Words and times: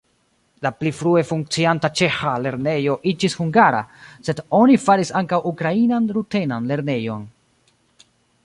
La 0.65 0.69
pli 0.77 0.91
frue 0.99 1.21
funkcianta 1.31 1.91
ĉeĥa 1.99 2.31
lernejo 2.45 2.95
iĝis 3.13 3.37
hungara, 3.41 3.83
sed 4.29 4.43
oni 4.63 4.81
faris 4.89 5.15
ankaŭ 5.23 5.43
ukrainan-rutenan 5.55 6.71
lernejon. 6.73 7.29